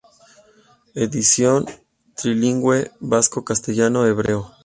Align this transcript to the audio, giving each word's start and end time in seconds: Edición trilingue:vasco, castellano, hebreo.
Edición 0.95 1.67
trilingue:vasco, 2.15 3.45
castellano, 3.45 4.03
hebreo. 4.07 4.49